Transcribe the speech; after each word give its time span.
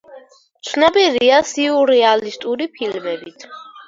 ცნობილია 0.69 1.37
სიურრეალისტური 1.49 2.67
ფილმებით. 2.79 3.47